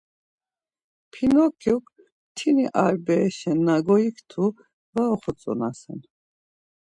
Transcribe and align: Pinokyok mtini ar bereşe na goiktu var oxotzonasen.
Pinokyok 1.11 1.85
mtini 2.29 2.65
ar 2.83 2.93
bereşe 3.05 3.51
na 3.65 3.75
goiktu 3.85 4.45
var 4.93 5.07
oxotzonasen. 5.15 5.99